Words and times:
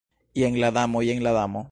Jen 0.39 0.57
la 0.63 0.71
Damo, 0.77 1.03
jen 1.11 1.21
la 1.29 1.35
Damo! 1.39 1.63